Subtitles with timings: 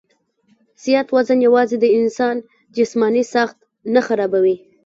[0.83, 2.35] زيات وزن يواځې د انسان
[2.75, 3.57] جسماني ساخت
[3.93, 4.55] نۀ خرابوي